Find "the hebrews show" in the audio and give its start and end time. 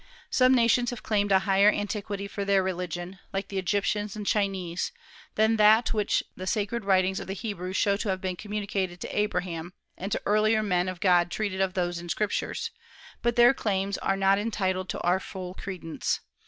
7.27-7.97